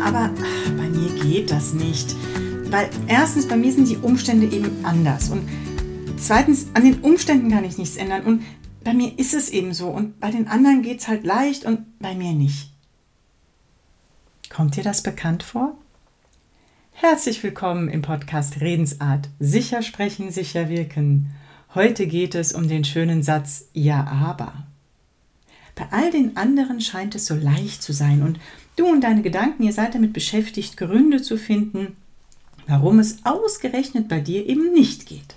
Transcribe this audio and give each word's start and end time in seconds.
aber 0.00 0.30
bei 0.76 0.88
mir 0.88 1.10
geht 1.22 1.50
das 1.50 1.72
nicht. 1.72 2.14
Weil 2.70 2.88
erstens, 3.06 3.46
bei 3.46 3.56
mir 3.56 3.72
sind 3.72 3.88
die 3.88 3.96
Umstände 3.96 4.46
eben 4.46 4.84
anders. 4.84 5.28
Und 5.30 5.48
zweitens, 6.18 6.68
an 6.74 6.84
den 6.84 7.00
Umständen 7.00 7.50
kann 7.50 7.64
ich 7.64 7.78
nichts 7.78 7.96
ändern. 7.96 8.22
Und 8.24 8.42
bei 8.84 8.94
mir 8.94 9.18
ist 9.18 9.34
es 9.34 9.50
eben 9.50 9.74
so. 9.74 9.88
Und 9.88 10.20
bei 10.20 10.30
den 10.30 10.48
anderen 10.48 10.82
geht 10.82 11.00
es 11.00 11.08
halt 11.08 11.24
leicht 11.24 11.64
und 11.64 11.98
bei 11.98 12.14
mir 12.14 12.32
nicht. 12.32 12.70
Kommt 14.48 14.76
dir 14.76 14.84
das 14.84 15.02
bekannt 15.02 15.42
vor? 15.42 15.76
Herzlich 16.92 17.42
willkommen 17.42 17.88
im 17.88 18.02
Podcast 18.02 18.60
Redensart. 18.60 19.28
Sicher 19.38 19.82
sprechen, 19.82 20.30
sicher 20.30 20.68
wirken. 20.68 21.30
Heute 21.74 22.06
geht 22.06 22.34
es 22.34 22.52
um 22.52 22.68
den 22.68 22.84
schönen 22.84 23.22
Satz 23.22 23.68
Ja, 23.72 24.06
aber. 24.06 24.66
Bei 25.76 25.86
all 25.92 26.10
den 26.10 26.36
anderen 26.36 26.80
scheint 26.80 27.14
es 27.14 27.26
so 27.26 27.34
leicht 27.34 27.82
zu 27.82 27.92
sein 27.92 28.22
und 28.22 28.38
du 28.80 28.86
und 28.86 29.02
deine 29.02 29.22
Gedanken, 29.22 29.62
ihr 29.62 29.72
seid 29.72 29.94
damit 29.94 30.12
beschäftigt, 30.12 30.76
Gründe 30.76 31.20
zu 31.22 31.36
finden, 31.36 31.96
warum 32.66 32.98
es 32.98 33.24
ausgerechnet 33.24 34.08
bei 34.08 34.20
dir 34.20 34.46
eben 34.46 34.72
nicht 34.72 35.06
geht. 35.06 35.36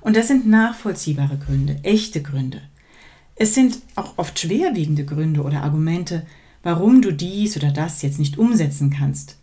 Und 0.00 0.16
das 0.16 0.28
sind 0.28 0.46
nachvollziehbare 0.46 1.38
Gründe, 1.38 1.78
echte 1.82 2.22
Gründe. 2.22 2.60
Es 3.36 3.54
sind 3.54 3.78
auch 3.94 4.18
oft 4.18 4.38
schwerwiegende 4.38 5.04
Gründe 5.04 5.42
oder 5.42 5.62
Argumente, 5.62 6.26
warum 6.62 7.02
du 7.02 7.12
dies 7.12 7.56
oder 7.56 7.70
das 7.70 8.02
jetzt 8.02 8.18
nicht 8.18 8.38
umsetzen 8.38 8.90
kannst. 8.90 9.36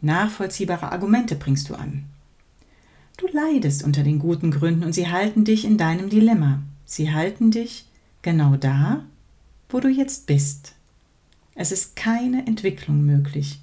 Nachvollziehbare 0.00 0.92
Argumente 0.92 1.34
bringst 1.34 1.68
du 1.68 1.74
an. 1.74 2.04
Du 3.16 3.26
leidest 3.32 3.82
unter 3.82 4.02
den 4.02 4.18
guten 4.18 4.50
Gründen 4.50 4.84
und 4.84 4.92
sie 4.92 5.10
halten 5.10 5.44
dich 5.44 5.64
in 5.64 5.76
deinem 5.76 6.08
Dilemma. 6.08 6.62
Sie 6.84 7.12
halten 7.12 7.50
dich 7.50 7.86
genau 8.22 8.56
da, 8.56 9.04
wo 9.68 9.80
du 9.80 9.88
jetzt 9.88 10.26
bist. 10.26 10.74
Es 11.58 11.72
ist 11.72 11.96
keine 11.96 12.46
Entwicklung 12.46 13.04
möglich. 13.04 13.58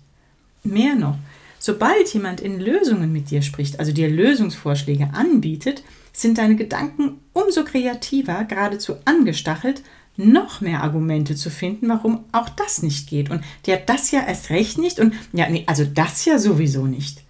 Mehr 0.66 0.96
noch, 0.96 1.18
sobald 1.60 2.14
jemand 2.14 2.42
in 2.42 2.60
Lösungen 2.60 3.14
mit 3.14 3.32
dir 3.32 3.42
spricht, 3.42 3.80
also 3.80 3.94
dir 3.94 4.10
Lösungsvorschläge 4.10 5.12
anbietet, 5.14 5.82
sind 6.12 6.38
deine 6.38 6.58
Gedanken 6.58 7.22
umso 7.32 7.64
kreativer, 7.64 8.44
geradezu 8.44 8.96
angestachelt, 9.06 9.82
noch 10.18 10.60
mehr 10.60 10.84
Argumente 10.84 11.36
zu 11.36 11.50
finden, 11.50 11.88
warum 11.88 12.26
auch 12.34 12.50
das 12.50 12.84
nicht 12.84 13.08
geht. 13.08 13.32
Und 13.32 13.46
der 13.66 13.78
das 13.78 14.12
ja 14.12 14.28
erst 14.28 14.50
recht 14.50 14.78
nicht 14.78 15.00
und 15.00 15.14
ja, 15.32 15.50
nee, 15.50 15.64
also 15.66 15.86
das 15.86 16.26
ja 16.26 16.38
sowieso 16.38 16.88
nicht. 16.88 17.24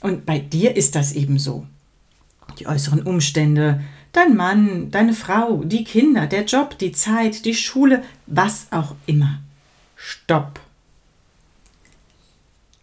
Und 0.00 0.24
bei 0.24 0.38
dir 0.38 0.76
ist 0.76 0.94
das 0.94 1.14
eben 1.14 1.40
so. 1.40 1.66
Die 2.60 2.68
äußeren 2.68 3.02
Umstände, 3.02 3.80
dein 4.12 4.36
Mann, 4.36 4.92
deine 4.92 5.14
Frau, 5.14 5.64
die 5.64 5.82
Kinder, 5.82 6.28
der 6.28 6.44
Job, 6.44 6.78
die 6.78 6.92
Zeit, 6.92 7.44
die 7.44 7.56
Schule, 7.56 8.04
was 8.28 8.68
auch 8.70 8.94
immer. 9.06 9.40
Stopp. 10.04 10.58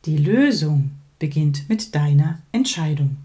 Die 0.06 0.16
Lösung 0.16 0.92
beginnt 1.20 1.68
mit 1.68 1.94
deiner 1.94 2.40
Entscheidung. 2.54 3.18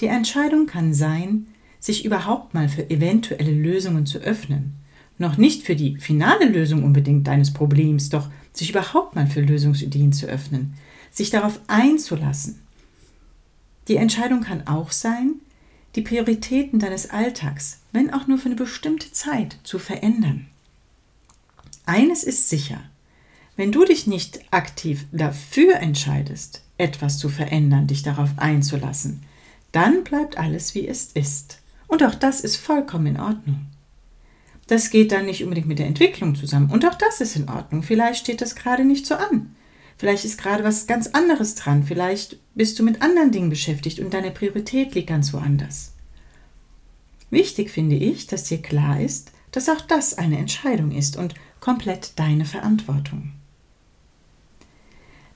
Die 0.00 0.08
Entscheidung 0.08 0.66
kann 0.66 0.92
sein, 0.92 1.46
sich 1.80 2.04
überhaupt 2.04 2.52
mal 2.52 2.68
für 2.68 2.90
eventuelle 2.90 3.52
Lösungen 3.52 4.04
zu 4.04 4.18
öffnen. 4.18 4.74
Noch 5.16 5.38
nicht 5.38 5.62
für 5.62 5.74
die 5.74 5.96
finale 5.96 6.50
Lösung 6.50 6.84
unbedingt 6.84 7.26
deines 7.26 7.50
Problems, 7.50 8.10
doch 8.10 8.28
sich 8.52 8.68
überhaupt 8.68 9.14
mal 9.14 9.26
für 9.26 9.40
Lösungsideen 9.40 10.12
zu 10.12 10.26
öffnen, 10.26 10.74
sich 11.10 11.30
darauf 11.30 11.60
einzulassen. 11.66 12.60
Die 13.88 13.96
Entscheidung 13.96 14.42
kann 14.42 14.66
auch 14.66 14.92
sein, 14.92 15.36
die 15.96 16.02
Prioritäten 16.02 16.78
deines 16.78 17.08
Alltags, 17.08 17.80
wenn 17.92 18.12
auch 18.12 18.26
nur 18.26 18.36
für 18.36 18.46
eine 18.46 18.56
bestimmte 18.56 19.10
Zeit, 19.12 19.56
zu 19.64 19.78
verändern. 19.78 20.49
Eines 21.90 22.22
ist 22.22 22.48
sicher, 22.48 22.80
wenn 23.56 23.72
du 23.72 23.84
dich 23.84 24.06
nicht 24.06 24.44
aktiv 24.52 25.06
dafür 25.10 25.80
entscheidest, 25.80 26.62
etwas 26.78 27.18
zu 27.18 27.28
verändern, 27.28 27.88
dich 27.88 28.04
darauf 28.04 28.30
einzulassen, 28.36 29.24
dann 29.72 30.04
bleibt 30.04 30.38
alles 30.38 30.76
wie 30.76 30.86
es 30.86 31.10
ist. 31.14 31.58
Und 31.88 32.04
auch 32.04 32.14
das 32.14 32.42
ist 32.42 32.58
vollkommen 32.58 33.06
in 33.06 33.18
Ordnung. 33.18 33.66
Das 34.68 34.90
geht 34.90 35.10
dann 35.10 35.26
nicht 35.26 35.42
unbedingt 35.42 35.66
mit 35.66 35.80
der 35.80 35.88
Entwicklung 35.88 36.36
zusammen. 36.36 36.70
Und 36.70 36.86
auch 36.86 36.94
das 36.94 37.20
ist 37.20 37.34
in 37.34 37.48
Ordnung. 37.48 37.82
Vielleicht 37.82 38.20
steht 38.20 38.40
das 38.40 38.54
gerade 38.54 38.84
nicht 38.84 39.04
so 39.04 39.16
an. 39.16 39.56
Vielleicht 39.98 40.24
ist 40.24 40.38
gerade 40.38 40.62
was 40.62 40.86
ganz 40.86 41.08
anderes 41.08 41.56
dran. 41.56 41.82
Vielleicht 41.82 42.38
bist 42.54 42.78
du 42.78 42.84
mit 42.84 43.02
anderen 43.02 43.32
Dingen 43.32 43.50
beschäftigt 43.50 43.98
und 43.98 44.14
deine 44.14 44.30
Priorität 44.30 44.94
liegt 44.94 45.08
ganz 45.08 45.32
woanders. 45.32 45.94
Wichtig 47.30 47.72
finde 47.72 47.96
ich, 47.96 48.28
dass 48.28 48.44
dir 48.44 48.62
klar 48.62 49.00
ist, 49.00 49.32
dass 49.50 49.68
auch 49.68 49.80
das 49.80 50.16
eine 50.16 50.38
Entscheidung 50.38 50.92
ist 50.92 51.16
und 51.16 51.34
komplett 51.60 52.18
deine 52.18 52.44
Verantwortung. 52.44 53.32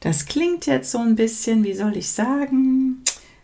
Das 0.00 0.26
klingt 0.26 0.66
jetzt 0.66 0.90
so 0.90 0.98
ein 0.98 1.16
bisschen, 1.16 1.64
wie 1.64 1.72
soll 1.72 1.96
ich 1.96 2.10
sagen, 2.10 3.02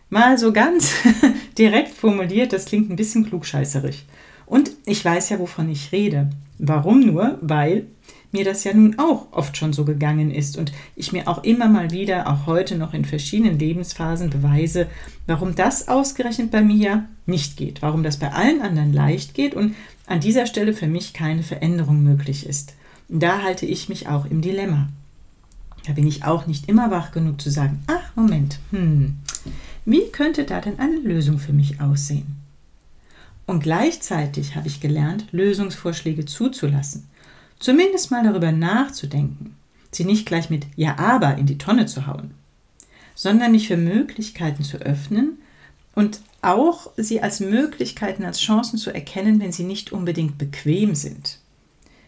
mal 0.09 0.37
so 0.37 0.51
ganz 0.51 0.93
direkt 1.57 1.93
formuliert, 1.95 2.53
das 2.53 2.65
klingt 2.65 2.89
ein 2.89 2.95
bisschen 2.95 3.25
klugscheißerig. 3.25 4.05
Und 4.45 4.71
ich 4.85 5.03
weiß 5.03 5.29
ja, 5.29 5.39
wovon 5.39 5.69
ich 5.69 5.91
rede. 5.91 6.29
Warum 6.59 6.99
nur? 6.99 7.39
Weil 7.41 7.87
mir 8.33 8.45
das 8.45 8.63
ja 8.63 8.73
nun 8.73 8.97
auch 8.97 9.27
oft 9.31 9.57
schon 9.57 9.73
so 9.73 9.85
gegangen 9.85 10.31
ist 10.31 10.57
und 10.57 10.71
ich 10.95 11.11
mir 11.11 11.27
auch 11.27 11.43
immer 11.43 11.67
mal 11.67 11.91
wieder, 11.91 12.27
auch 12.31 12.45
heute 12.45 12.77
noch 12.77 12.93
in 12.93 13.05
verschiedenen 13.05 13.59
Lebensphasen 13.59 14.29
beweise, 14.29 14.87
warum 15.27 15.55
das 15.55 15.87
ausgerechnet 15.87 16.51
bei 16.51 16.61
mir 16.61 17.05
nicht 17.25 17.57
geht, 17.57 17.81
warum 17.81 18.03
das 18.03 18.17
bei 18.17 18.31
allen 18.31 18.61
anderen 18.61 18.93
leicht 18.93 19.33
geht 19.33 19.53
und 19.53 19.75
an 20.07 20.19
dieser 20.19 20.45
Stelle 20.45 20.73
für 20.73 20.87
mich 20.87 21.13
keine 21.13 21.43
Veränderung 21.43 22.03
möglich 22.03 22.45
ist. 22.45 22.73
Und 23.09 23.21
da 23.21 23.41
halte 23.41 23.65
ich 23.65 23.89
mich 23.89 24.07
auch 24.07 24.25
im 24.25 24.41
Dilemma. 24.41 24.87
Da 25.85 25.93
bin 25.93 26.07
ich 26.07 26.23
auch 26.23 26.47
nicht 26.47 26.69
immer 26.69 26.91
wach 26.91 27.11
genug 27.11 27.41
zu 27.41 27.49
sagen, 27.49 27.83
ach 27.87 28.15
Moment, 28.15 28.59
hm, 28.69 29.15
wie 29.83 30.09
könnte 30.11 30.43
da 30.43 30.61
denn 30.61 30.79
eine 30.79 30.99
Lösung 30.99 31.39
für 31.39 31.53
mich 31.53 31.81
aussehen? 31.81 32.37
Und 33.47 33.63
gleichzeitig 33.63 34.55
habe 34.55 34.67
ich 34.67 34.79
gelernt, 34.79 35.25
Lösungsvorschläge 35.31 36.25
zuzulassen 36.25 37.07
Zumindest 37.61 38.09
mal 38.09 38.23
darüber 38.23 38.51
nachzudenken, 38.51 39.55
sie 39.91 40.03
nicht 40.03 40.25
gleich 40.25 40.49
mit 40.49 40.65
Ja, 40.75 40.97
aber 40.97 41.37
in 41.37 41.45
die 41.45 41.59
Tonne 41.59 41.85
zu 41.85 42.07
hauen, 42.07 42.31
sondern 43.13 43.51
mich 43.51 43.67
für 43.67 43.77
Möglichkeiten 43.77 44.63
zu 44.63 44.77
öffnen 44.77 45.37
und 45.93 46.21
auch 46.41 46.89
sie 46.97 47.21
als 47.21 47.39
Möglichkeiten, 47.39 48.25
als 48.25 48.39
Chancen 48.39 48.79
zu 48.79 48.89
erkennen, 48.89 49.39
wenn 49.39 49.51
sie 49.51 49.63
nicht 49.63 49.91
unbedingt 49.91 50.39
bequem 50.39 50.95
sind, 50.95 51.37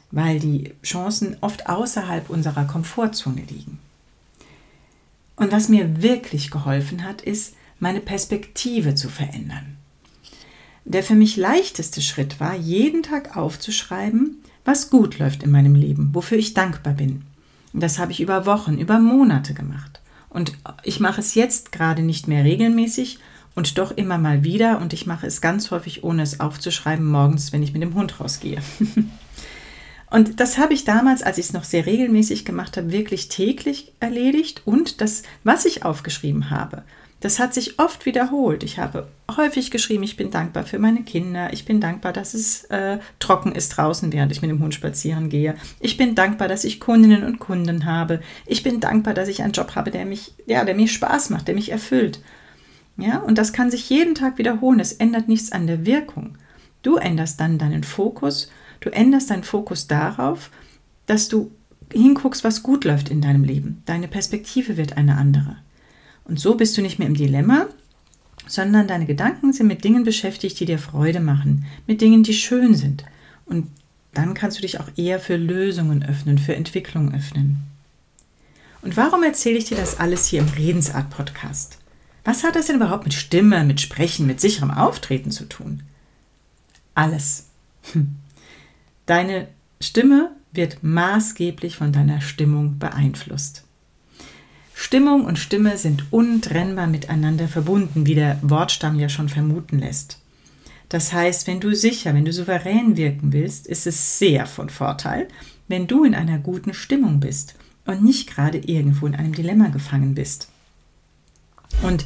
weil 0.09 0.39
die 0.39 0.73
Chancen 0.83 1.37
oft 1.41 1.69
außerhalb 1.69 2.31
unserer 2.31 2.65
Komfortzone 2.65 3.43
liegen. 3.47 3.77
Und 5.35 5.51
was 5.51 5.69
mir 5.69 6.01
wirklich 6.01 6.49
geholfen 6.49 7.03
hat, 7.03 7.21
ist, 7.21 7.53
meine 7.79 7.99
Perspektive 7.99 8.95
zu 8.95 9.07
verändern. 9.07 9.77
Der 10.85 11.03
für 11.03 11.15
mich 11.15 11.37
leichteste 11.37 12.01
Schritt 12.01 12.39
war, 12.39 12.55
jeden 12.55 13.03
Tag 13.03 13.37
aufzuschreiben, 13.37 14.43
was 14.65 14.89
gut 14.89 15.19
läuft 15.19 15.43
in 15.43 15.51
meinem 15.51 15.75
Leben, 15.75 16.09
wofür 16.13 16.37
ich 16.37 16.53
dankbar 16.53 16.93
bin. 16.93 17.23
Das 17.73 17.99
habe 17.99 18.11
ich 18.11 18.21
über 18.21 18.45
Wochen, 18.45 18.77
über 18.77 18.99
Monate 18.99 19.53
gemacht. 19.53 20.01
Und 20.29 20.53
ich 20.83 20.99
mache 20.99 21.21
es 21.21 21.35
jetzt 21.35 21.71
gerade 21.71 22.01
nicht 22.01 22.27
mehr 22.27 22.43
regelmäßig 22.43 23.19
und 23.55 23.77
doch 23.77 23.91
immer 23.91 24.17
mal 24.17 24.43
wieder 24.43 24.79
und 24.79 24.93
ich 24.93 25.05
mache 25.05 25.27
es 25.27 25.41
ganz 25.41 25.71
häufig, 25.71 26.03
ohne 26.03 26.23
es 26.23 26.39
aufzuschreiben, 26.39 27.05
morgens, 27.05 27.51
wenn 27.53 27.63
ich 27.63 27.73
mit 27.73 27.81
dem 27.81 27.93
Hund 27.93 28.19
rausgehe. 28.19 28.61
und 30.09 30.39
das 30.39 30.57
habe 30.57 30.73
ich 30.73 30.85
damals, 30.85 31.21
als 31.21 31.37
ich 31.37 31.47
es 31.47 31.53
noch 31.53 31.63
sehr 31.63 31.85
regelmäßig 31.85 32.45
gemacht 32.45 32.77
habe, 32.77 32.91
wirklich 32.91 33.27
täglich 33.29 33.91
erledigt 33.99 34.63
und 34.65 35.01
das, 35.01 35.23
was 35.43 35.65
ich 35.65 35.85
aufgeschrieben 35.85 36.49
habe, 36.49 36.83
das 37.23 37.39
hat 37.39 37.53
sich 37.53 37.79
oft 37.79 38.05
wiederholt. 38.05 38.63
Ich 38.63 38.79
habe 38.79 39.07
häufig 39.37 39.71
geschrieben, 39.71 40.03
ich 40.03 40.17
bin 40.17 40.29
dankbar 40.29 40.65
für 40.65 40.77
meine 40.77 41.03
Kinder. 41.03 41.53
Ich 41.53 41.63
bin 41.63 41.79
dankbar, 41.79 42.11
dass 42.11 42.33
es 42.33 42.65
äh, 42.65 42.99
trocken 43.19 43.53
ist 43.53 43.69
draußen, 43.69 44.11
während 44.11 44.33
ich 44.33 44.41
mit 44.41 44.51
dem 44.51 44.61
Hund 44.61 44.73
spazieren 44.73 45.29
gehe. 45.29 45.55
Ich 45.79 45.95
bin 45.95 46.15
dankbar, 46.15 46.49
dass 46.49 46.65
ich 46.65 46.81
Kundinnen 46.81 47.23
und 47.23 47.39
Kunden 47.39 47.85
habe. 47.85 48.19
Ich 48.45 48.61
bin 48.61 48.81
dankbar, 48.81 49.13
dass 49.13 49.29
ich 49.29 49.41
einen 49.41 49.53
Job 49.53 49.73
habe, 49.75 49.89
der 49.89 50.05
mich, 50.05 50.33
ja, 50.47 50.65
der 50.65 50.75
mir 50.75 50.89
Spaß 50.89 51.29
macht, 51.29 51.47
der 51.47 51.55
mich 51.55 51.71
erfüllt. 51.71 52.19
Ja, 52.97 53.19
und 53.19 53.37
das 53.37 53.53
kann 53.53 53.71
sich 53.71 53.89
jeden 53.89 54.15
Tag 54.15 54.37
wiederholen. 54.37 54.81
Es 54.81 54.91
ändert 54.91 55.29
nichts 55.29 55.53
an 55.53 55.65
der 55.65 55.85
Wirkung. 55.85 56.37
Du 56.81 56.97
änderst 56.97 57.39
dann 57.39 57.57
deinen 57.57 57.85
Fokus. 57.85 58.51
Du 58.81 58.89
änderst 58.89 59.29
deinen 59.29 59.45
Fokus 59.45 59.87
darauf, 59.87 60.51
dass 61.05 61.29
du 61.29 61.51
hinguckst, 61.89 62.43
was 62.43 62.63
gut 62.63 62.83
läuft 62.83 63.07
in 63.07 63.21
deinem 63.21 63.45
Leben. 63.45 63.81
Deine 63.85 64.09
Perspektive 64.09 64.75
wird 64.75 64.97
eine 64.97 65.15
andere. 65.15 65.55
Und 66.25 66.39
so 66.39 66.55
bist 66.55 66.77
du 66.77 66.81
nicht 66.81 66.99
mehr 66.99 67.07
im 67.07 67.15
Dilemma, 67.15 67.67
sondern 68.47 68.87
deine 68.87 69.05
Gedanken 69.05 69.53
sind 69.53 69.67
mit 69.67 69.83
Dingen 69.83 70.03
beschäftigt, 70.03 70.59
die 70.59 70.65
dir 70.65 70.79
Freude 70.79 71.19
machen, 71.19 71.65
mit 71.87 72.01
Dingen, 72.01 72.23
die 72.23 72.33
schön 72.33 72.75
sind. 72.75 73.03
Und 73.45 73.67
dann 74.13 74.33
kannst 74.33 74.57
du 74.57 74.61
dich 74.61 74.79
auch 74.79 74.89
eher 74.95 75.19
für 75.19 75.37
Lösungen 75.37 76.03
öffnen, 76.03 76.37
für 76.37 76.55
Entwicklung 76.55 77.13
öffnen. 77.13 77.63
Und 78.81 78.97
warum 78.97 79.23
erzähle 79.23 79.57
ich 79.57 79.65
dir 79.65 79.77
das 79.77 79.99
alles 79.99 80.27
hier 80.27 80.41
im 80.41 80.49
Redensart-Podcast? 80.49 81.79
Was 82.25 82.43
hat 82.43 82.55
das 82.55 82.67
denn 82.67 82.77
überhaupt 82.77 83.05
mit 83.05 83.13
Stimme, 83.13 83.63
mit 83.63 83.81
Sprechen, 83.81 84.27
mit 84.27 84.39
sicherem 84.39 84.71
Auftreten 84.71 85.31
zu 85.31 85.45
tun? 85.45 85.83
Alles. 86.95 87.47
Hm. 87.93 88.15
Deine 89.05 89.47
Stimme 89.81 90.31
wird 90.51 90.83
maßgeblich 90.83 91.75
von 91.75 91.91
deiner 91.91 92.21
Stimmung 92.21 92.77
beeinflusst. 92.77 93.62
Stimmung 94.83 95.23
und 95.23 95.39
Stimme 95.39 95.77
sind 95.77 96.11
untrennbar 96.11 96.87
miteinander 96.87 97.47
verbunden, 97.47 98.05
wie 98.05 98.15
der 98.15 98.37
Wortstamm 98.41 98.99
ja 98.99 99.07
schon 99.07 99.29
vermuten 99.29 99.79
lässt. 99.79 100.19
Das 100.89 101.13
heißt, 101.13 101.47
wenn 101.47 101.61
du 101.61 101.73
sicher, 101.73 102.13
wenn 102.13 102.25
du 102.25 102.33
souverän 102.33 102.97
wirken 102.97 103.31
willst, 103.31 103.65
ist 103.65 103.87
es 103.87 104.19
sehr 104.19 104.45
von 104.45 104.69
Vorteil, 104.69 105.29
wenn 105.69 105.87
du 105.87 106.03
in 106.03 106.13
einer 106.13 106.37
guten 106.37 106.73
Stimmung 106.73 107.21
bist 107.21 107.55
und 107.85 108.03
nicht 108.03 108.29
gerade 108.29 108.57
irgendwo 108.57 109.07
in 109.07 109.15
einem 109.15 109.33
Dilemma 109.33 109.69
gefangen 109.69 110.15
bist. 110.15 110.49
Und 111.81 112.03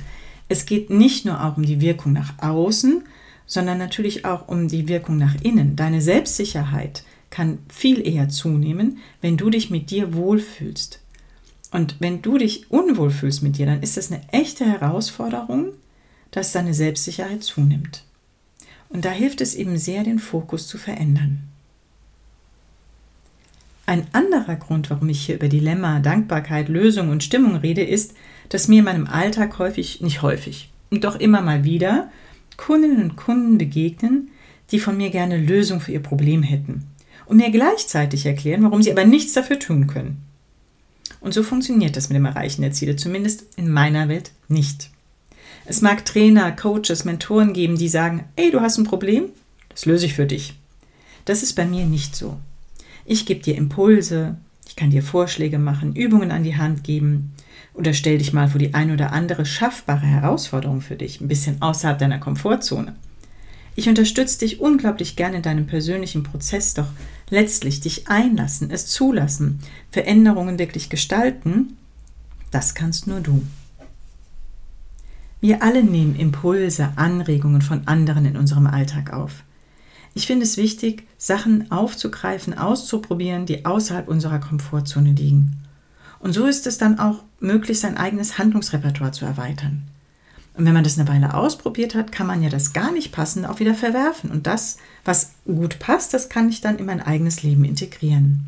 es 0.47 0.67
geht 0.67 0.91
nicht 0.91 1.25
nur 1.25 1.43
auch 1.43 1.57
um 1.57 1.63
die 1.63 1.81
Wirkung 1.81 2.13
nach 2.13 2.35
außen, 2.37 3.03
sondern 3.47 3.79
natürlich 3.79 4.23
auch 4.23 4.47
um 4.47 4.67
die 4.67 4.87
Wirkung 4.87 5.17
nach 5.17 5.33
innen. 5.41 5.75
Deine 5.75 5.99
Selbstsicherheit 5.99 7.03
kann 7.31 7.57
viel 7.69 8.07
eher 8.07 8.29
zunehmen, 8.29 8.99
wenn 9.19 9.35
du 9.35 9.49
dich 9.49 9.71
mit 9.71 9.89
dir 9.89 10.13
wohlfühlst. 10.13 11.01
Und 11.71 11.97
wenn 11.99 12.21
du 12.21 12.37
dich 12.37 12.71
unwohl 12.71 13.09
fühlst 13.09 13.43
mit 13.43 13.57
dir, 13.57 13.65
dann 13.65 13.81
ist 13.81 13.97
das 13.97 14.11
eine 14.11 14.21
echte 14.31 14.65
Herausforderung, 14.65 15.73
dass 16.31 16.51
deine 16.51 16.73
Selbstsicherheit 16.73 17.43
zunimmt. 17.43 18.03
Und 18.89 19.03
da 19.05 19.09
hilft 19.09 19.41
es 19.41 19.55
eben 19.55 19.77
sehr, 19.77 20.03
den 20.03 20.19
Fokus 20.19 20.67
zu 20.67 20.77
verändern. 20.77 21.43
Ein 23.85 24.05
anderer 24.11 24.55
Grund, 24.55 24.89
warum 24.89 25.07
ich 25.09 25.25
hier 25.25 25.35
über 25.35 25.47
Dilemma, 25.47 25.99
Dankbarkeit, 25.99 26.67
Lösung 26.67 27.09
und 27.09 27.23
Stimmung 27.23 27.55
rede, 27.55 27.83
ist, 27.83 28.15
dass 28.49 28.67
mir 28.67 28.79
in 28.79 28.85
meinem 28.85 29.07
Alltag 29.07 29.59
häufig, 29.59 30.01
nicht 30.01 30.21
häufig, 30.21 30.69
doch 30.91 31.17
immer 31.17 31.41
mal 31.41 31.63
wieder 31.63 32.09
Kundinnen 32.57 33.01
und 33.01 33.15
Kunden 33.15 33.57
begegnen, 33.57 34.29
die 34.71 34.79
von 34.79 34.97
mir 34.97 35.09
gerne 35.09 35.37
Lösung 35.37 35.79
für 35.79 35.93
ihr 35.93 36.01
Problem 36.01 36.43
hätten 36.43 36.85
und 37.25 37.37
mir 37.37 37.51
gleichzeitig 37.51 38.25
erklären, 38.25 38.63
warum 38.63 38.81
sie 38.81 38.91
aber 38.91 39.05
nichts 39.05 39.33
dafür 39.33 39.59
tun 39.59 39.87
können. 39.87 40.26
Und 41.27 41.33
so 41.33 41.43
funktioniert 41.43 41.97
das 41.97 42.07
mit 42.07 42.15
dem 42.15 42.23
Erreichen 42.23 42.61
der 42.61 42.71
Ziele, 42.71 42.95
zumindest 42.95 43.43
in 43.57 43.69
meiner 43.69 44.07
Welt 44.07 44.31
nicht. 44.47 44.91
Es 45.65 45.81
mag 45.81 46.05
Trainer, 46.05 46.53
Coaches, 46.53 47.03
Mentoren 47.03 47.51
geben, 47.51 47.77
die 47.77 47.89
sagen, 47.89 48.23
ey, 48.37 48.49
du 48.49 48.61
hast 48.61 48.77
ein 48.77 48.85
Problem, 48.85 49.25
das 49.67 49.85
löse 49.85 50.05
ich 50.05 50.13
für 50.13 50.25
dich. 50.25 50.53
Das 51.25 51.43
ist 51.43 51.51
bei 51.57 51.65
mir 51.65 51.85
nicht 51.85 52.15
so. 52.15 52.37
Ich 53.03 53.25
gebe 53.25 53.41
dir 53.41 53.57
Impulse, 53.57 54.37
ich 54.69 54.77
kann 54.77 54.89
dir 54.89 55.03
Vorschläge 55.03 55.59
machen, 55.59 55.97
Übungen 55.97 56.31
an 56.31 56.45
die 56.45 56.55
Hand 56.55 56.85
geben 56.85 57.33
oder 57.73 57.93
stell 57.93 58.19
dich 58.19 58.31
mal 58.31 58.47
vor 58.47 58.59
die 58.59 58.73
ein 58.73 58.91
oder 58.91 59.11
andere 59.11 59.45
schaffbare 59.45 60.05
Herausforderung 60.05 60.79
für 60.79 60.95
dich, 60.95 61.19
ein 61.19 61.27
bisschen 61.27 61.61
außerhalb 61.61 61.99
deiner 61.99 62.19
Komfortzone. 62.19 62.95
Ich 63.77 63.87
unterstütze 63.87 64.39
dich 64.39 64.59
unglaublich 64.59 65.15
gerne 65.15 65.37
in 65.37 65.43
deinem 65.43 65.67
persönlichen 65.67 66.23
Prozess, 66.23 66.73
doch 66.73 66.87
letztlich 67.29 67.79
dich 67.79 68.07
einlassen, 68.07 68.71
es 68.71 68.87
zulassen, 68.87 69.59
Veränderungen 69.91 70.57
wirklich 70.57 70.89
gestalten, 70.89 71.77
das 72.49 72.73
kannst 72.73 73.05
nur 73.05 73.19
du. 73.19 73.45
Wir 75.41 75.61
alle 75.61 75.83
nehmen 75.83 76.15
Impulse, 76.15 76.93
Anregungen 76.95 77.61
von 77.61 77.87
anderen 77.87 78.25
in 78.25 78.35
unserem 78.35 78.65
Alltag 78.65 79.13
auf. 79.13 79.43
Ich 80.15 80.25
finde 80.25 80.45
es 80.45 80.57
wichtig, 80.57 81.07
Sachen 81.19 81.69
aufzugreifen, 81.69 82.57
auszuprobieren, 82.57 83.45
die 83.45 83.63
außerhalb 83.63 84.07
unserer 84.07 84.39
Komfortzone 84.39 85.11
liegen. 85.11 85.55
Und 86.17 86.33
so 86.33 86.47
ist 86.47 86.65
es 86.65 86.79
dann 86.79 86.97
auch 86.97 87.23
möglich, 87.39 87.79
sein 87.79 87.95
eigenes 87.95 88.39
Handlungsrepertoire 88.39 89.11
zu 89.11 89.25
erweitern. 89.25 89.83
Und 90.57 90.65
wenn 90.65 90.73
man 90.73 90.83
das 90.83 90.97
eine 90.97 91.07
Weile 91.07 91.35
ausprobiert 91.35 91.93
hat, 91.93 92.11
kann 92.11 92.25
man 92.25 92.41
ja 92.41 92.49
das 92.49 92.73
gar 92.73 92.91
nicht 92.91 93.11
Passende 93.11 93.49
auch 93.49 93.59
wieder 93.59 93.75
verwerfen. 93.75 94.31
Und 94.31 94.47
das, 94.47 94.77
was 95.05 95.33
gut 95.45 95.77
passt, 95.77 96.15
das 96.15 96.29
kann 96.29 96.49
ich 96.49 96.61
dann 96.61 96.79
in 96.79 96.85
mein 96.85 97.01
eigenes 97.01 97.43
Leben 97.43 97.63
integrieren. 97.63 98.47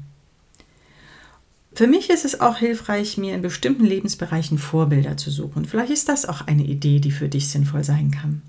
Für 1.72 1.86
mich 1.86 2.10
ist 2.10 2.26
es 2.26 2.42
auch 2.42 2.58
hilfreich, 2.58 3.18
mir 3.18 3.36
in 3.36 3.44
bestimmten 3.44 3.86
Lebensbereichen 3.86 4.58
Vorbilder 4.58 5.18
zu 5.18 5.30
suchen. 5.30 5.66
Vielleicht 5.66 5.92
ist 5.92 6.10
das 6.10 6.28
auch 6.28 6.42
eine 6.48 6.64
Idee, 6.64 7.00
die 7.00 7.12
für 7.12 7.30
dich 7.30 7.50
sinnvoll 7.50 7.84
sein 7.84 8.10
kann. 8.10 8.42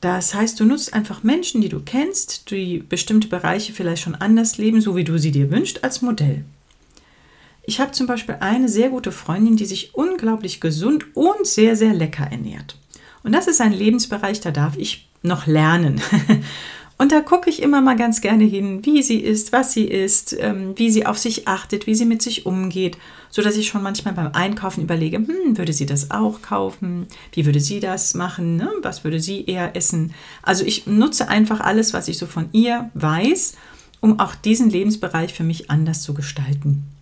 Das 0.00 0.34
heißt, 0.34 0.58
du 0.58 0.64
nutzt 0.64 0.94
einfach 0.94 1.22
Menschen, 1.22 1.60
die 1.60 1.68
du 1.68 1.80
kennst, 1.80 2.50
die 2.50 2.78
bestimmte 2.78 3.28
Bereiche 3.28 3.74
vielleicht 3.74 4.02
schon 4.02 4.14
anders 4.14 4.56
leben, 4.56 4.80
so 4.80 4.96
wie 4.96 5.04
du 5.04 5.18
sie 5.18 5.32
dir 5.32 5.50
wünschst, 5.50 5.84
als 5.84 6.00
Modell. 6.00 6.44
Ich 7.68 7.80
habe 7.80 7.92
zum 7.92 8.06
Beispiel 8.06 8.36
eine 8.40 8.66
sehr 8.66 8.88
gute 8.88 9.12
Freundin, 9.12 9.56
die 9.56 9.66
sich 9.66 9.94
unglaublich 9.94 10.58
gesund 10.58 11.14
und 11.14 11.46
sehr, 11.46 11.76
sehr 11.76 11.92
lecker 11.92 12.24
ernährt. 12.24 12.78
Und 13.22 13.32
das 13.32 13.46
ist 13.46 13.60
ein 13.60 13.74
Lebensbereich, 13.74 14.40
da 14.40 14.52
darf 14.52 14.78
ich 14.78 15.10
noch 15.22 15.46
lernen. 15.46 16.00
Und 16.96 17.12
da 17.12 17.20
gucke 17.20 17.50
ich 17.50 17.62
immer 17.62 17.80
mal 17.82 17.94
ganz 17.94 18.22
gerne 18.22 18.44
hin, 18.44 18.84
wie 18.86 19.02
sie 19.02 19.18
ist, 19.18 19.52
was 19.52 19.72
sie 19.72 19.84
ist, 19.84 20.34
ähm, 20.40 20.72
wie 20.76 20.90
sie 20.90 21.04
auf 21.04 21.18
sich 21.18 21.46
achtet, 21.46 21.86
wie 21.86 21.94
sie 21.94 22.06
mit 22.06 22.22
sich 22.22 22.46
umgeht, 22.46 22.96
so 23.28 23.42
dass 23.42 23.56
ich 23.56 23.68
schon 23.68 23.82
manchmal 23.82 24.14
beim 24.14 24.32
Einkaufen 24.32 24.82
überlege, 24.82 25.18
hm, 25.18 25.58
würde 25.58 25.74
sie 25.74 25.86
das 25.86 26.10
auch 26.10 26.40
kaufen? 26.40 27.06
Wie 27.32 27.44
würde 27.44 27.60
sie 27.60 27.80
das 27.80 28.14
machen? 28.14 28.56
Ne? 28.56 28.68
Was 28.80 29.04
würde 29.04 29.20
sie 29.20 29.44
eher 29.44 29.76
essen? 29.76 30.14
Also 30.42 30.64
ich 30.64 30.86
nutze 30.86 31.28
einfach 31.28 31.60
alles, 31.60 31.92
was 31.92 32.08
ich 32.08 32.16
so 32.16 32.26
von 32.26 32.48
ihr 32.52 32.90
weiß, 32.94 33.56
um 34.00 34.18
auch 34.18 34.34
diesen 34.34 34.70
Lebensbereich 34.70 35.34
für 35.34 35.44
mich 35.44 35.70
anders 35.70 36.02
zu 36.02 36.14
gestalten. 36.14 36.97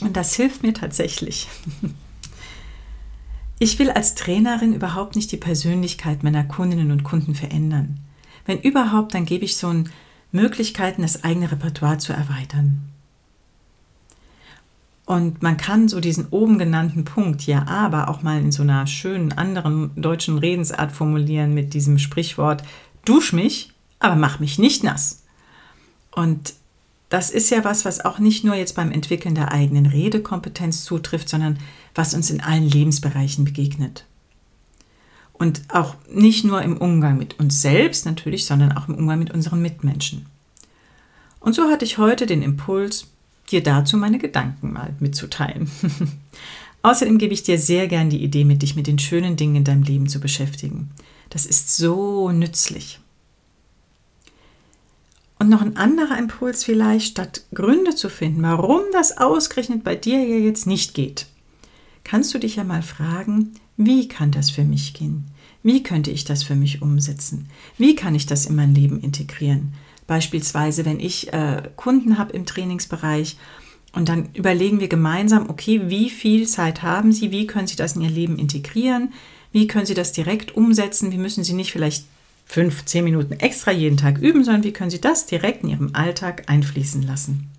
Und 0.00 0.16
das 0.16 0.34
hilft 0.34 0.62
mir 0.62 0.74
tatsächlich. 0.74 1.48
Ich 3.58 3.78
will 3.78 3.90
als 3.90 4.14
Trainerin 4.14 4.74
überhaupt 4.74 5.16
nicht 5.16 5.32
die 5.32 5.38
Persönlichkeit 5.38 6.22
meiner 6.22 6.44
Kundinnen 6.44 6.90
und 6.90 7.04
Kunden 7.04 7.34
verändern. 7.34 8.00
Wenn 8.44 8.60
überhaupt, 8.60 9.14
dann 9.14 9.24
gebe 9.24 9.46
ich 9.46 9.56
so 9.56 9.72
Möglichkeiten, 10.30 11.02
das 11.02 11.24
eigene 11.24 11.50
Repertoire 11.50 11.96
zu 11.96 12.12
erweitern. 12.12 12.82
Und 15.06 15.40
man 15.40 15.56
kann 15.56 15.88
so 15.88 16.00
diesen 16.00 16.26
oben 16.30 16.58
genannten 16.58 17.04
Punkt 17.04 17.46
ja 17.46 17.66
aber 17.66 18.08
auch 18.10 18.22
mal 18.22 18.40
in 18.40 18.52
so 18.52 18.62
einer 18.62 18.86
schönen 18.88 19.32
anderen 19.32 19.90
deutschen 19.94 20.36
Redensart 20.36 20.92
formulieren 20.92 21.54
mit 21.54 21.74
diesem 21.74 21.98
Sprichwort, 21.98 22.64
dusch 23.04 23.32
mich, 23.32 23.72
aber 24.00 24.16
mach 24.16 24.40
mich 24.40 24.58
nicht 24.58 24.82
nass. 24.82 25.22
Und 26.10 26.54
das 27.08 27.30
ist 27.30 27.50
ja 27.50 27.64
was, 27.64 27.84
was 27.84 28.04
auch 28.04 28.18
nicht 28.18 28.44
nur 28.44 28.54
jetzt 28.54 28.74
beim 28.74 28.90
Entwickeln 28.90 29.34
der 29.34 29.52
eigenen 29.52 29.86
Redekompetenz 29.86 30.84
zutrifft, 30.84 31.28
sondern 31.28 31.58
was 31.94 32.14
uns 32.14 32.30
in 32.30 32.40
allen 32.40 32.68
Lebensbereichen 32.68 33.44
begegnet. 33.44 34.04
Und 35.32 35.62
auch 35.68 35.94
nicht 36.10 36.44
nur 36.44 36.62
im 36.62 36.78
Umgang 36.78 37.18
mit 37.18 37.38
uns 37.38 37.60
selbst 37.60 38.06
natürlich, 38.06 38.46
sondern 38.46 38.72
auch 38.72 38.88
im 38.88 38.94
Umgang 38.94 39.18
mit 39.18 39.30
unseren 39.30 39.62
Mitmenschen. 39.62 40.26
Und 41.40 41.54
so 41.54 41.70
hatte 41.70 41.84
ich 41.84 41.98
heute 41.98 42.26
den 42.26 42.42
Impuls, 42.42 43.06
dir 43.50 43.62
dazu 43.62 43.96
meine 43.96 44.18
Gedanken 44.18 44.72
mal 44.72 44.94
mitzuteilen. 44.98 45.70
Außerdem 46.82 47.18
gebe 47.18 47.34
ich 47.34 47.42
dir 47.42 47.58
sehr 47.58 47.86
gern 47.86 48.10
die 48.10 48.22
Idee 48.22 48.44
mit, 48.44 48.62
dich 48.62 48.76
mit 48.76 48.86
den 48.86 48.98
schönen 48.98 49.36
Dingen 49.36 49.56
in 49.56 49.64
deinem 49.64 49.82
Leben 49.82 50.08
zu 50.08 50.20
beschäftigen. 50.20 50.90
Das 51.30 51.46
ist 51.46 51.76
so 51.76 52.32
nützlich. 52.32 53.00
Und 55.46 55.50
noch 55.50 55.62
ein 55.62 55.76
anderer 55.76 56.18
Impuls 56.18 56.64
vielleicht, 56.64 57.06
statt 57.06 57.42
Gründe 57.54 57.94
zu 57.94 58.08
finden, 58.08 58.42
warum 58.42 58.80
das 58.92 59.16
ausgerechnet 59.16 59.84
bei 59.84 59.94
dir 59.94 60.18
ja 60.18 60.38
jetzt 60.38 60.66
nicht 60.66 60.92
geht, 60.92 61.26
kannst 62.02 62.34
du 62.34 62.40
dich 62.40 62.56
ja 62.56 62.64
mal 62.64 62.82
fragen, 62.82 63.52
wie 63.76 64.08
kann 64.08 64.32
das 64.32 64.50
für 64.50 64.64
mich 64.64 64.92
gehen? 64.92 65.26
Wie 65.62 65.84
könnte 65.84 66.10
ich 66.10 66.24
das 66.24 66.42
für 66.42 66.56
mich 66.56 66.82
umsetzen? 66.82 67.46
Wie 67.78 67.94
kann 67.94 68.16
ich 68.16 68.26
das 68.26 68.46
in 68.46 68.56
mein 68.56 68.74
Leben 68.74 68.98
integrieren? 68.98 69.74
Beispielsweise, 70.08 70.84
wenn 70.84 70.98
ich 70.98 71.32
äh, 71.32 71.62
Kunden 71.76 72.18
habe 72.18 72.32
im 72.32 72.44
Trainingsbereich 72.44 73.36
und 73.92 74.08
dann 74.08 74.30
überlegen 74.34 74.80
wir 74.80 74.88
gemeinsam, 74.88 75.48
okay, 75.48 75.82
wie 75.84 76.10
viel 76.10 76.48
Zeit 76.48 76.82
haben 76.82 77.12
Sie? 77.12 77.30
Wie 77.30 77.46
können 77.46 77.68
Sie 77.68 77.76
das 77.76 77.94
in 77.94 78.02
Ihr 78.02 78.10
Leben 78.10 78.36
integrieren? 78.36 79.12
Wie 79.52 79.68
können 79.68 79.86
Sie 79.86 79.94
das 79.94 80.10
direkt 80.10 80.56
umsetzen? 80.56 81.12
Wie 81.12 81.18
müssen 81.18 81.44
Sie 81.44 81.52
nicht 81.52 81.70
vielleicht 81.70 82.06
fünf, 82.46 82.84
zehn 82.86 83.04
Minuten 83.04 83.34
extra 83.34 83.72
jeden 83.72 83.96
Tag 83.96 84.18
üben, 84.18 84.44
sondern 84.44 84.64
wie 84.64 84.72
können 84.72 84.90
Sie 84.90 85.00
das 85.00 85.26
direkt 85.26 85.64
in 85.64 85.70
Ihrem 85.70 85.90
Alltag 85.94 86.44
einfließen 86.46 87.02
lassen? 87.02 87.50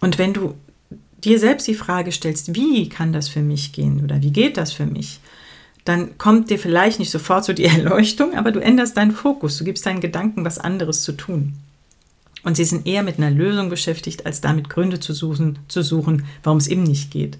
Und 0.00 0.18
wenn 0.18 0.34
du 0.34 0.54
dir 1.24 1.38
selbst 1.38 1.68
die 1.68 1.74
Frage 1.74 2.12
stellst, 2.12 2.54
wie 2.54 2.88
kann 2.88 3.12
das 3.12 3.28
für 3.28 3.42
mich 3.42 3.72
gehen 3.72 4.02
oder 4.02 4.20
wie 4.22 4.32
geht 4.32 4.56
das 4.56 4.72
für 4.72 4.86
mich, 4.86 5.20
dann 5.84 6.18
kommt 6.18 6.50
dir 6.50 6.58
vielleicht 6.58 6.98
nicht 6.98 7.10
sofort 7.10 7.44
so 7.44 7.52
die 7.52 7.64
Erleuchtung, 7.66 8.34
aber 8.34 8.52
du 8.52 8.60
änderst 8.60 8.96
deinen 8.96 9.12
Fokus, 9.12 9.56
du 9.58 9.64
gibst 9.64 9.86
deinen 9.86 10.00
Gedanken 10.00 10.44
was 10.44 10.58
anderes 10.58 11.02
zu 11.02 11.12
tun. 11.12 11.54
Und 12.42 12.56
sie 12.56 12.64
sind 12.64 12.86
eher 12.86 13.02
mit 13.02 13.18
einer 13.18 13.30
Lösung 13.30 13.68
beschäftigt, 13.68 14.24
als 14.24 14.40
damit 14.40 14.70
Gründe 14.70 14.98
zu 14.98 15.12
suchen, 15.12 15.58
zu 15.68 15.82
suchen 15.82 16.24
warum 16.42 16.58
es 16.58 16.68
eben 16.68 16.82
nicht 16.82 17.10
geht. 17.10 17.38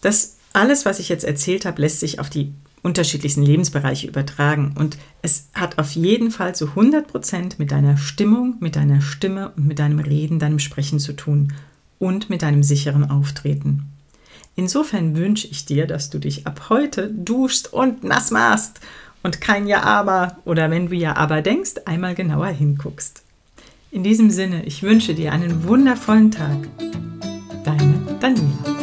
Das 0.00 0.33
alles, 0.54 0.86
was 0.86 1.00
ich 1.00 1.10
jetzt 1.10 1.24
erzählt 1.24 1.66
habe, 1.66 1.82
lässt 1.82 2.00
sich 2.00 2.18
auf 2.20 2.30
die 2.30 2.54
unterschiedlichsten 2.82 3.42
Lebensbereiche 3.42 4.06
übertragen. 4.06 4.74
Und 4.78 4.96
es 5.20 5.48
hat 5.54 5.78
auf 5.78 5.92
jeden 5.92 6.30
Fall 6.30 6.54
zu 6.54 6.68
100 6.68 7.06
Prozent 7.08 7.58
mit 7.58 7.72
deiner 7.72 7.96
Stimmung, 7.96 8.56
mit 8.60 8.76
deiner 8.76 9.00
Stimme 9.00 9.50
und 9.56 9.66
mit 9.66 9.78
deinem 9.78 9.98
Reden, 9.98 10.38
deinem 10.38 10.58
Sprechen 10.58 10.98
zu 10.98 11.14
tun 11.14 11.52
und 11.98 12.30
mit 12.30 12.42
deinem 12.42 12.62
sicheren 12.62 13.10
Auftreten. 13.10 13.86
Insofern 14.56 15.16
wünsche 15.16 15.48
ich 15.48 15.64
dir, 15.64 15.86
dass 15.86 16.10
du 16.10 16.18
dich 16.18 16.46
ab 16.46 16.68
heute 16.68 17.10
duschst 17.10 17.72
und 17.72 18.04
nass 18.04 18.30
machst 18.30 18.80
und 19.22 19.40
kein 19.40 19.66
Ja 19.66 19.82
aber 19.82 20.36
oder 20.44 20.70
wenn 20.70 20.88
du 20.88 20.94
Ja 20.94 21.16
aber 21.16 21.42
denkst, 21.42 21.72
einmal 21.86 22.14
genauer 22.14 22.48
hinguckst. 22.48 23.22
In 23.90 24.04
diesem 24.04 24.30
Sinne, 24.30 24.64
ich 24.64 24.82
wünsche 24.82 25.14
dir 25.14 25.32
einen 25.32 25.64
wundervollen 25.64 26.30
Tag. 26.30 26.68
Deine 27.64 28.18
Daniela. 28.20 28.73